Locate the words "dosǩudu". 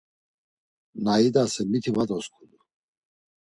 2.09-2.57